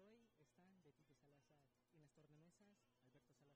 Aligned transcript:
hoy 0.00 0.16
están 0.40 0.82
de 0.84 0.92
Salazar. 0.92 1.44
Y 1.90 1.96
en 1.96 2.02
las 2.02 2.12
tornamesas, 2.12 2.66
Alberto 2.66 2.96
Salazar. 2.96 3.48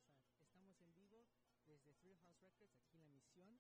Estamos 0.45 0.77
en 0.81 0.92
vivo 0.95 1.25
desde 1.67 1.95
Thrill 1.95 2.19
House 2.19 2.41
Records, 2.41 2.77
aquí 2.77 2.97
en 2.97 3.05
la 3.05 3.11
misión, 3.11 3.58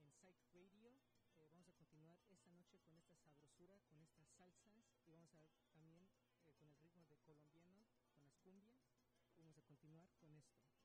en 0.00 0.12
Psych 0.12 0.36
Radio. 0.52 0.92
Eh, 1.38 1.46
vamos 1.48 1.68
a 1.68 1.72
continuar 1.72 2.20
esta 2.28 2.50
noche 2.50 2.78
con 2.84 2.96
esta 2.96 3.16
sabrosura, 3.16 3.80
con 3.88 4.00
estas 4.00 4.26
salsas. 4.36 4.76
Y 5.06 5.10
vamos 5.10 5.32
a 5.32 5.40
también 5.72 6.04
eh, 6.44 6.52
con 6.58 6.68
el 6.68 6.78
ritmo 6.80 7.08
de 7.08 7.16
colombiano, 7.24 7.86
con 8.12 8.22
las 8.22 8.36
cumbias. 8.44 8.76
Vamos 9.38 9.56
a 9.56 9.62
continuar 9.62 10.08
con 10.20 10.34
esto. 10.34 10.77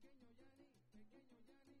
Pequeño 0.00 0.32
Yanni, 0.38 0.66
pequeño 1.10 1.38
Yanni. 1.46 1.80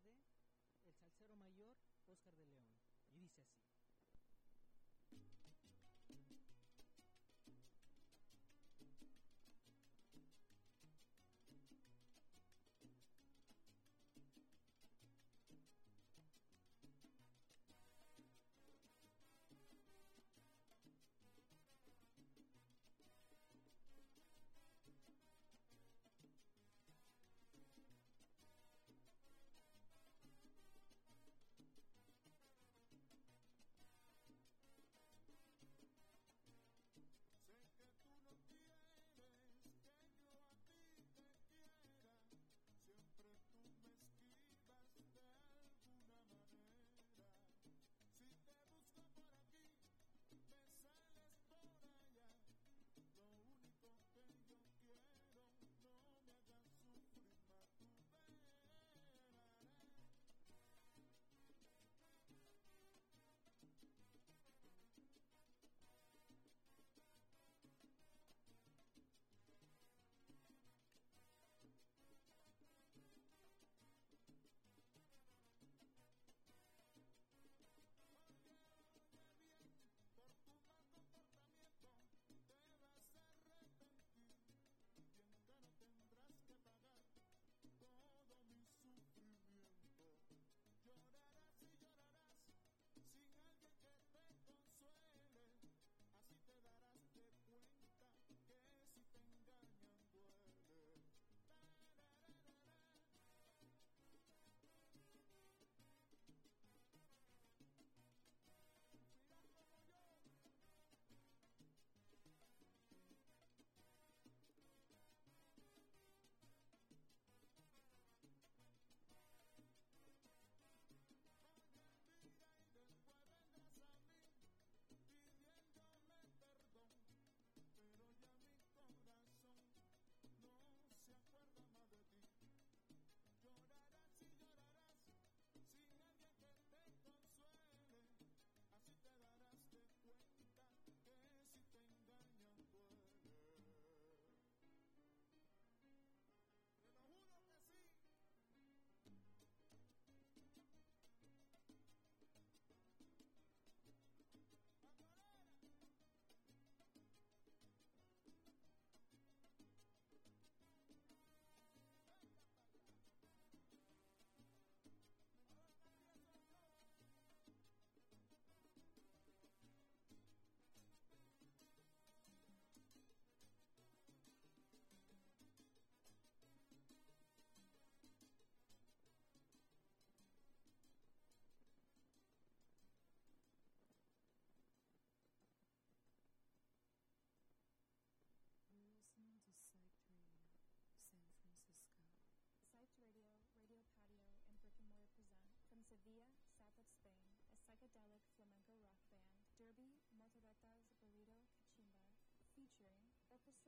de 0.00 0.14
el 0.86 0.94
salsero 0.94 1.34
mayor 1.34 1.76
Oscar 2.08 2.34
de 2.36 2.46
León. 2.46 2.66
Y 3.12 3.18
dice 3.20 3.42
así. 3.42 3.62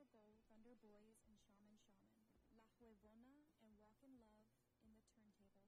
Orchestra 0.05 0.21
Gold, 0.21 0.45
Thunder 0.53 0.77
Boys, 0.85 1.17
and 1.25 1.40
Shaman 1.40 1.81
Shaman, 1.81 1.81
La 2.53 2.69
Huevona, 2.77 3.49
and 3.64 3.73
Walk 3.81 3.97
in 4.05 4.21
Love 4.21 4.45
in 4.85 4.93
the 4.93 5.01
turntables. 5.17 5.64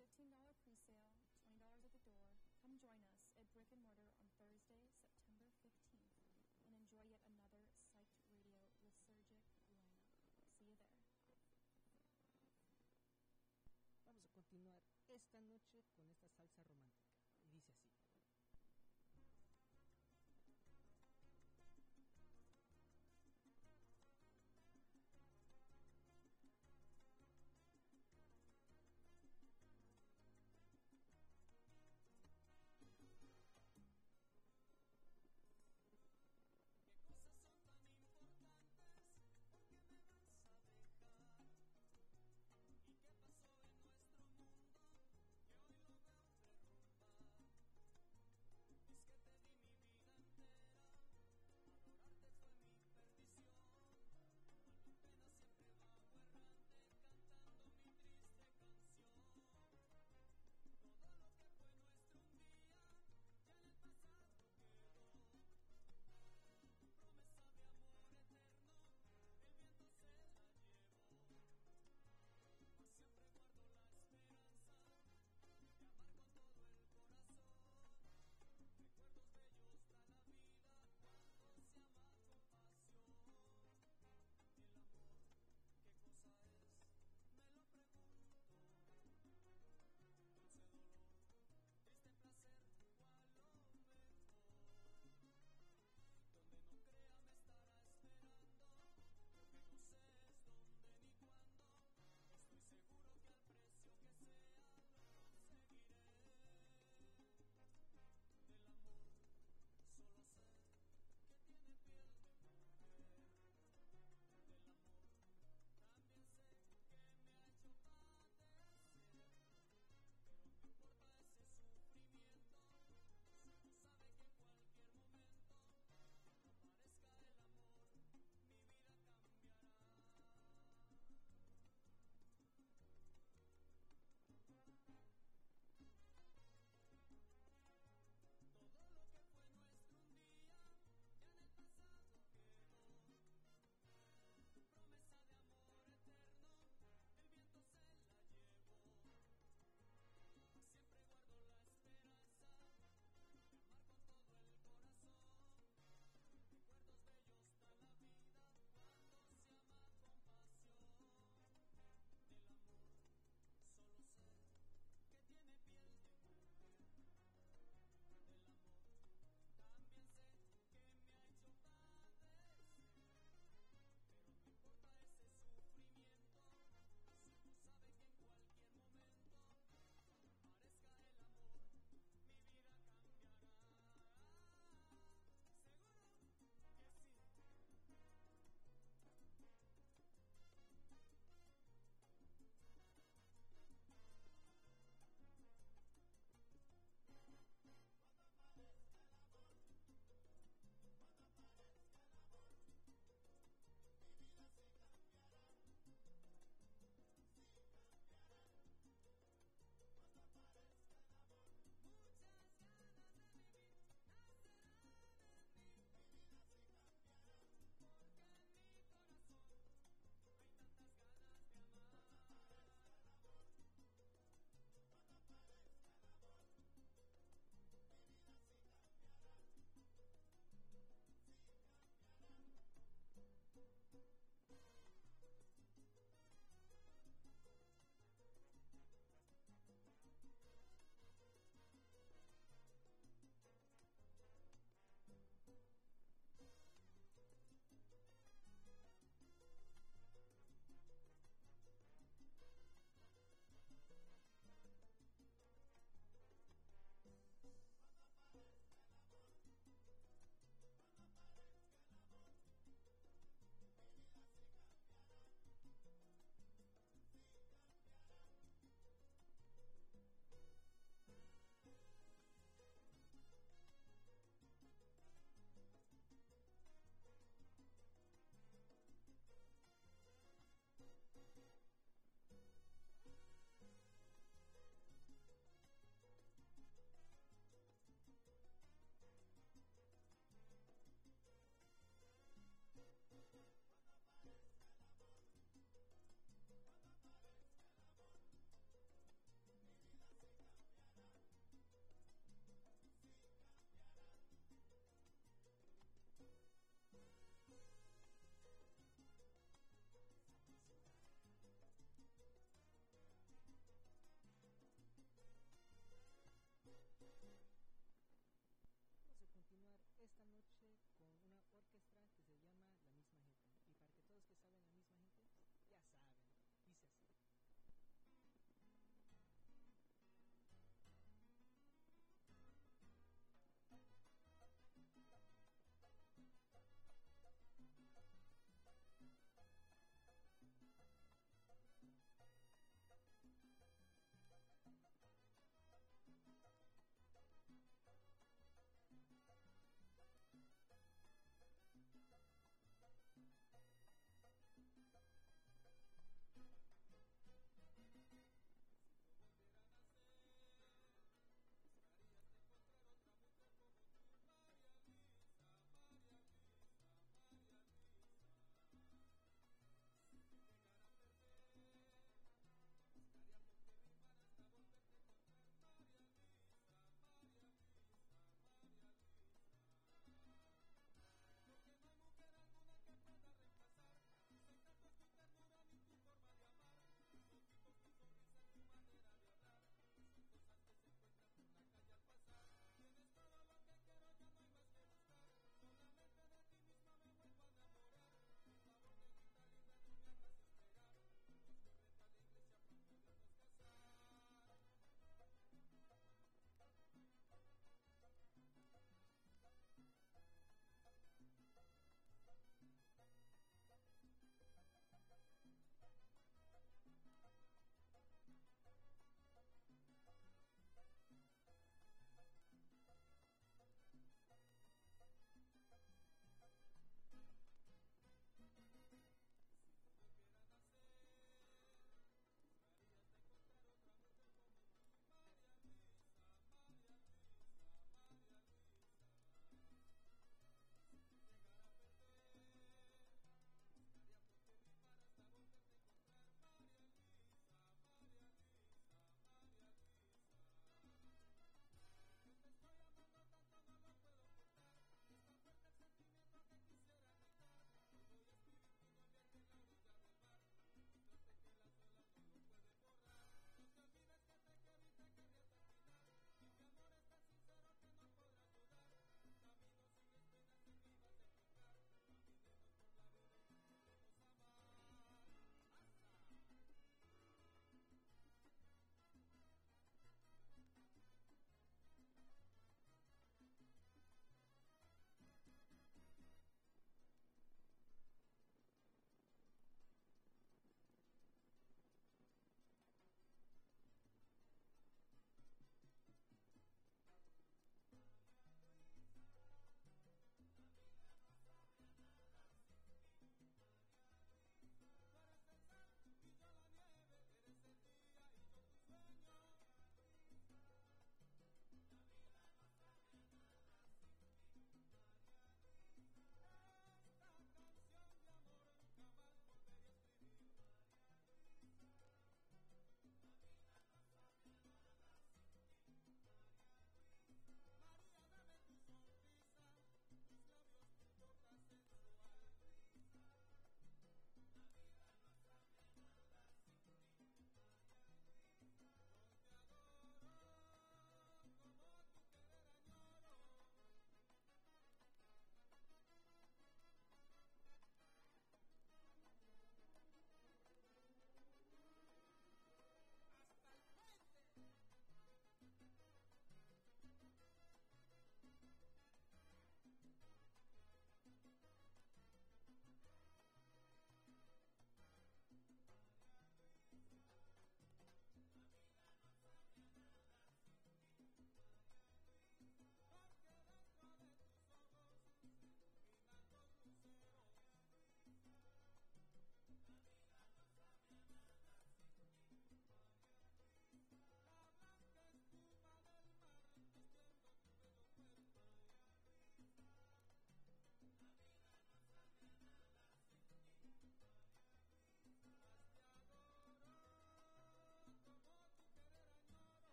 $15 0.00 0.40
pre-sale, 0.64 1.04
$20 1.44 1.68
at 1.92 2.16
the 2.16 2.24
door. 2.24 2.48
Come 2.64 2.80
join 2.80 2.96
us 3.04 3.12
at 3.36 3.52
Brick 3.52 3.68
and 3.76 3.84
Mortar 3.84 4.08
on 4.16 4.32
Thursday, 4.40 4.88
September 5.04 5.44
15th, 5.60 6.08
and 6.64 6.72
enjoy 6.80 7.04
yet 7.12 7.20
another 7.28 7.68
Psyched 7.92 8.24
Radio 8.24 8.56
Lysergic 8.80 9.28
lineup. 9.28 9.52
See 10.56 10.64
you 10.64 10.80
there. 10.80 11.04
Vamos 14.08 14.24
a 14.24 14.32
continuar 14.32 14.80
esta 15.12 15.44
noche 15.44 15.84
con 15.92 16.08
esta 16.08 16.33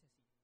dice 0.00 0.14
así. 0.24 0.39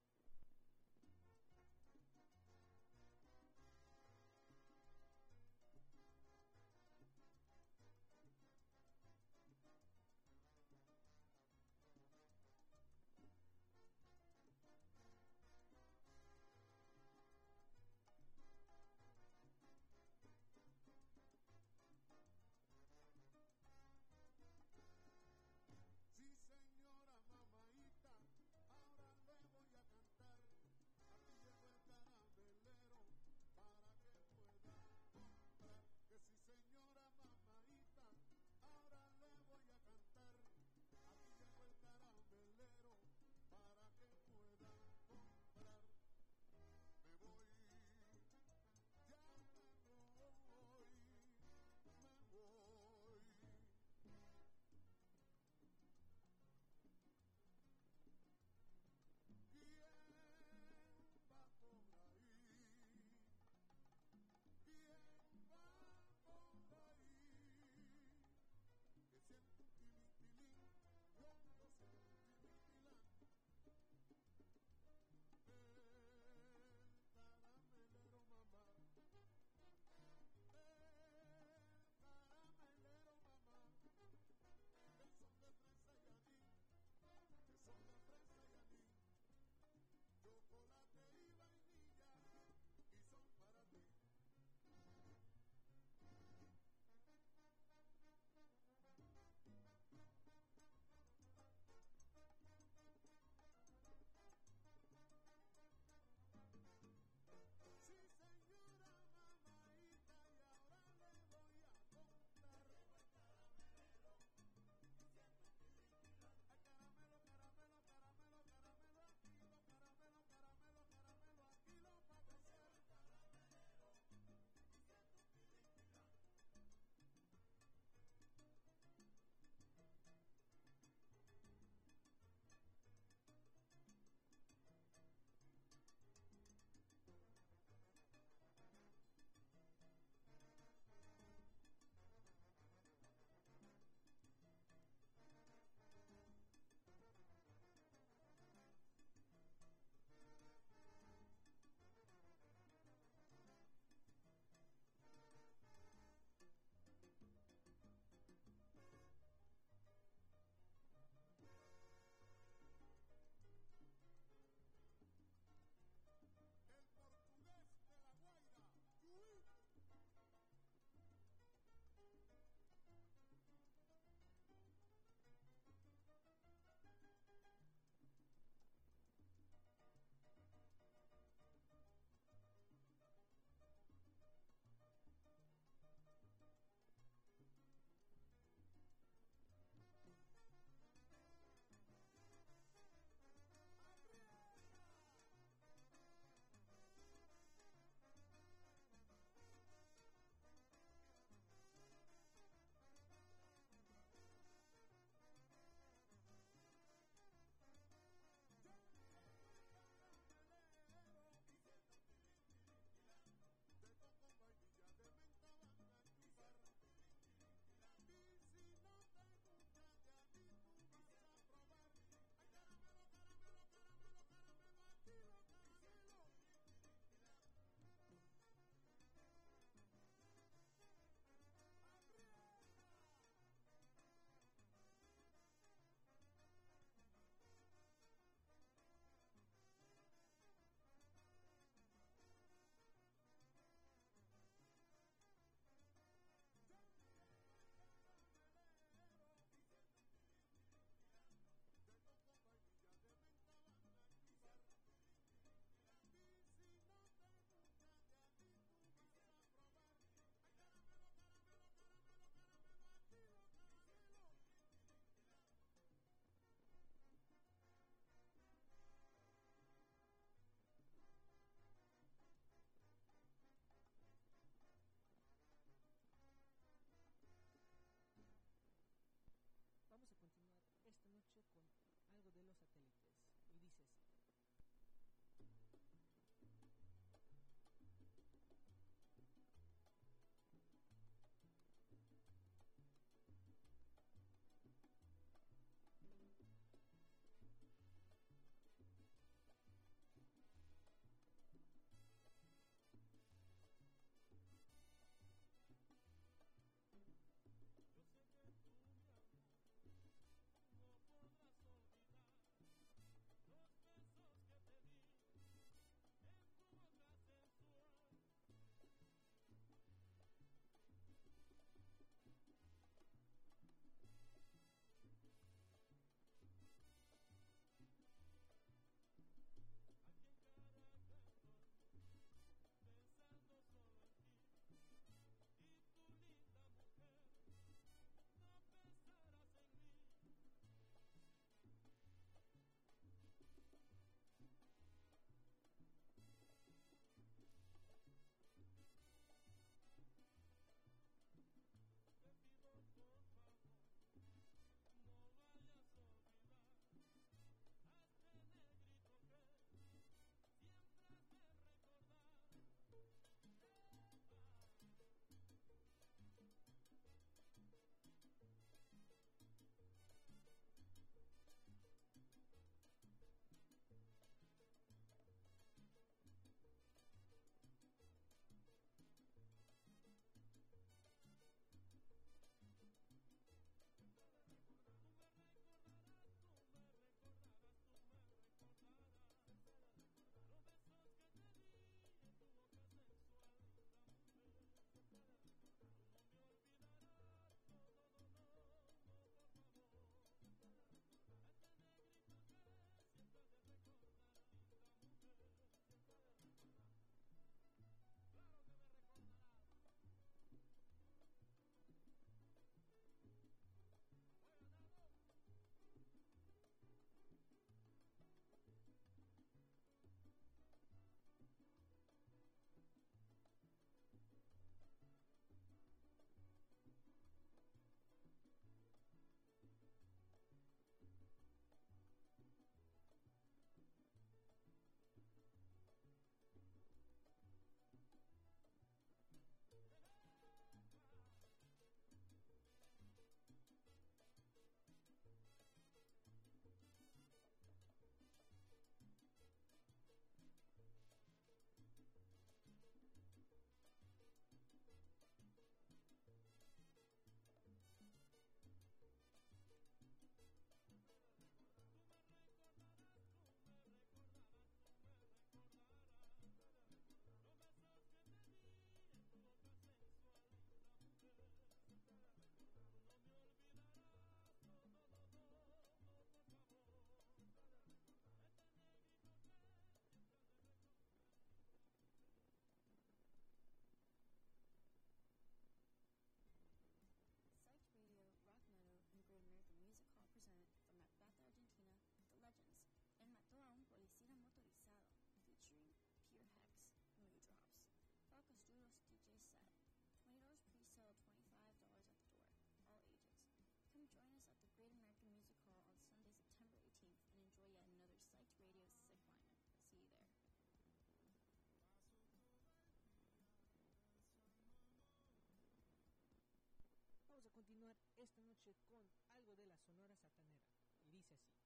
Esta 518.16 518.42
noche 518.42 518.74
con 518.88 519.00
algo 519.30 519.54
de 519.56 519.66
la 519.66 519.78
Sonora 519.78 520.16
Satanera. 520.16 520.68
Y 521.04 521.10
dice 521.10 521.34
así. 521.34 521.65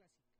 clásica. 0.00 0.39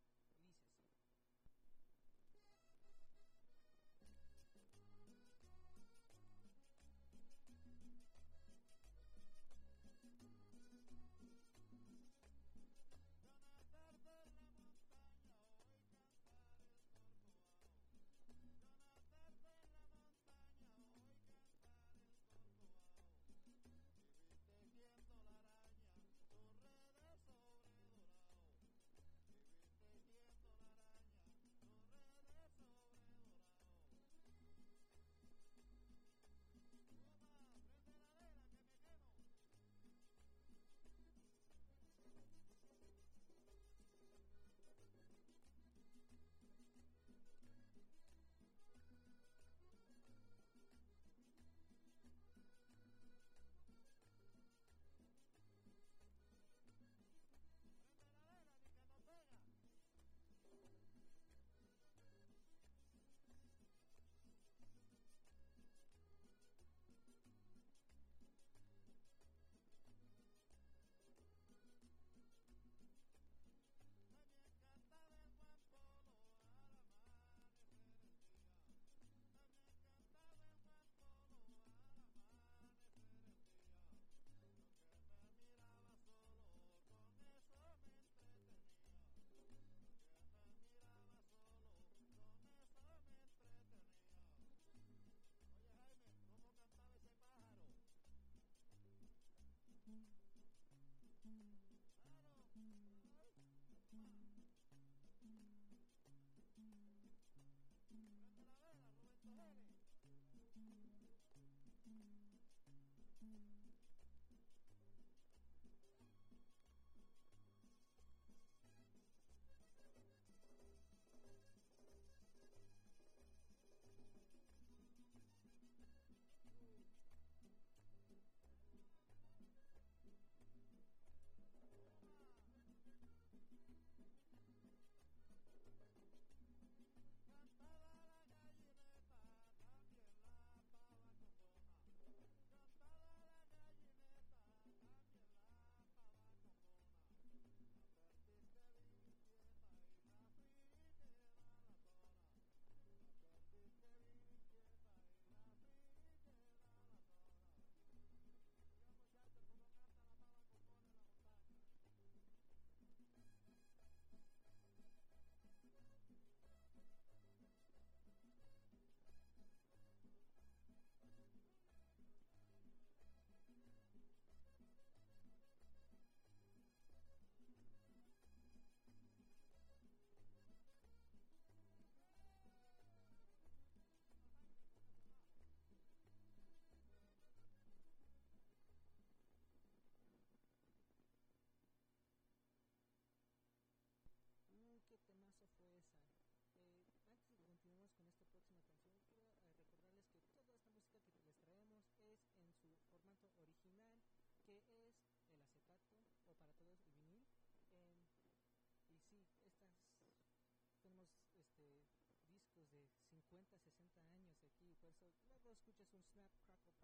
Eso 215.51 215.71
escuchas 215.71 215.93
un 215.95 216.03
snap, 216.13 216.31
crackle, 216.49 216.80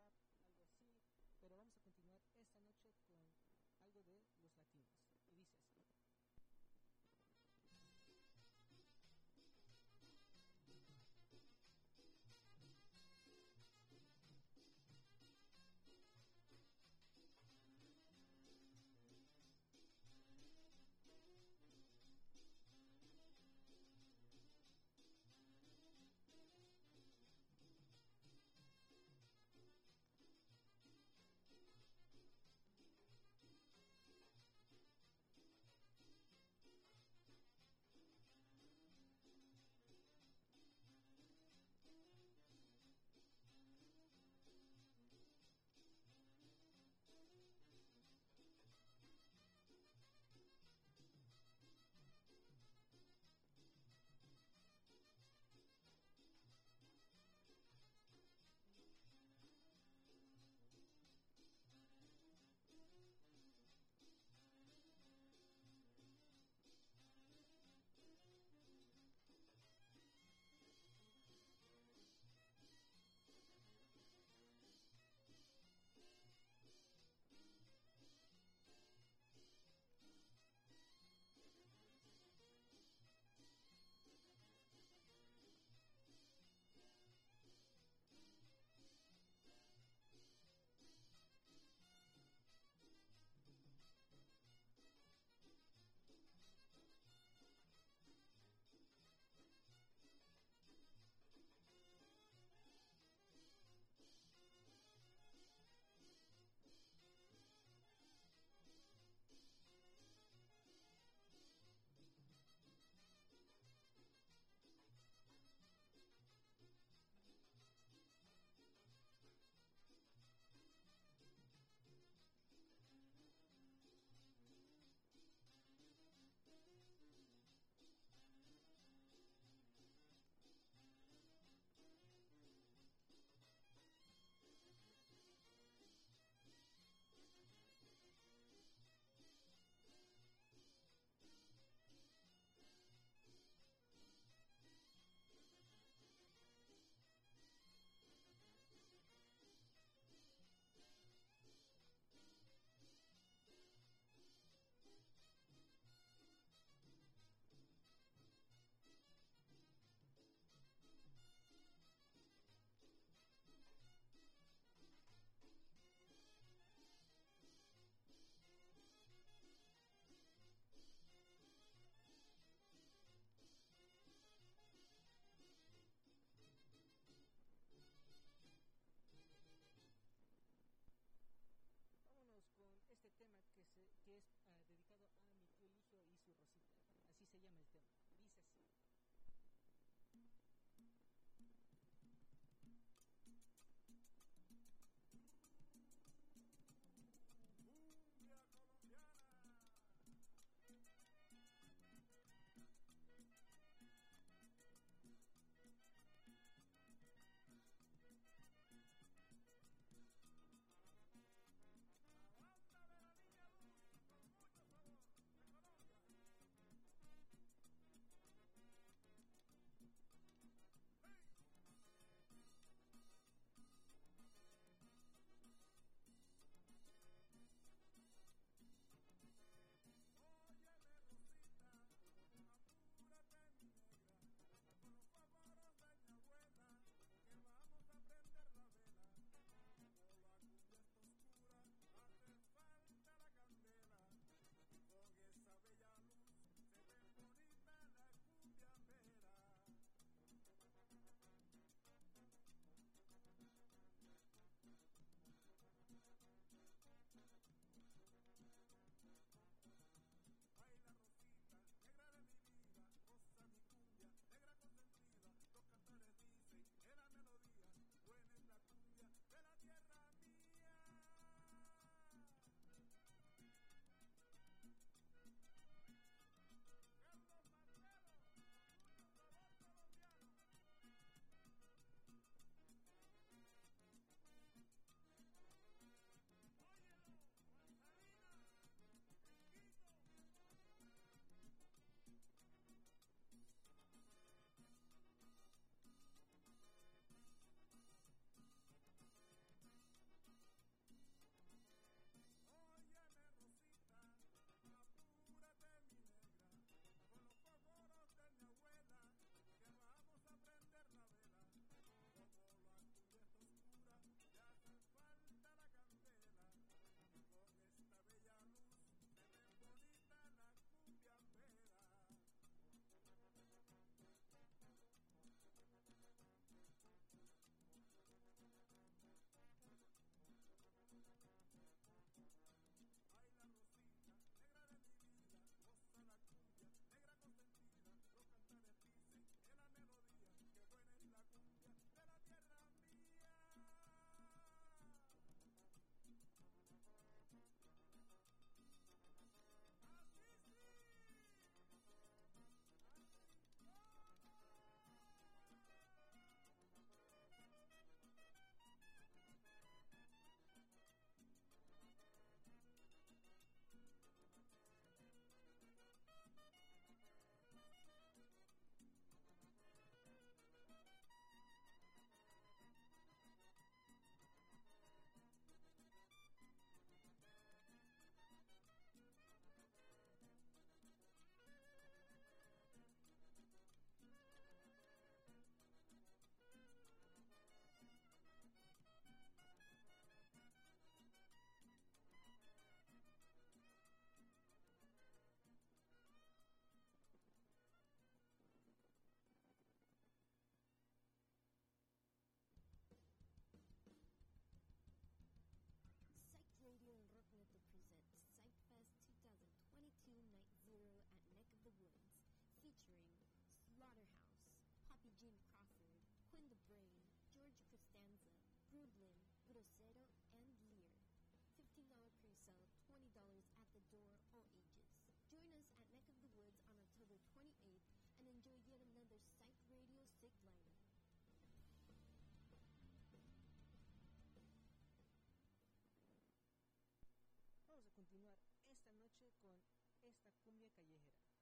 Vamos 437.38 437.70
a 437.70 437.78
continuar 437.94 438.34
esta 438.68 438.94
noche 438.96 439.30
con 439.40 439.54
esta 440.02 440.26
cumbia 440.42 440.68
callejera. 440.74 441.35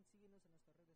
También 0.00 0.10
síguenos 0.12 0.42
en 0.46 0.52
nuestras 0.52 0.76
redes 0.76 0.89